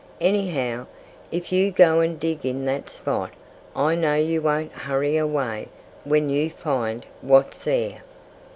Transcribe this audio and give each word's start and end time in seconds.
"Anyhow, 0.19 0.87
if 1.31 1.51
you 1.51 1.69
go 1.71 1.99
and 1.99 2.19
dig 2.19 2.43
in 2.43 2.65
that 2.65 2.89
spot, 2.89 3.33
I 3.75 3.93
know 3.93 4.15
you 4.15 4.41
won't 4.41 4.71
hurry 4.71 5.15
away, 5.15 5.67
when 6.05 6.27
you 6.31 6.49
find 6.49 7.05
what's 7.21 7.59
there." 7.65 8.01